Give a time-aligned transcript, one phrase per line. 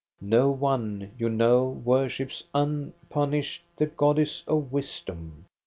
[0.23, 5.45] No one, you know, wor ships unpunished the goddess of wisdom.